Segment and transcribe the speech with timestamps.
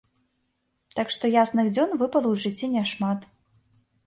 [0.99, 3.31] Так што ясных дзён выпала ў жыцці няшмат.